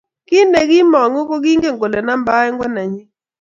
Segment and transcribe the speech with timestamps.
[0.27, 3.07] kiy ne kiimongu ko kingen kole namba oeng ko nenyin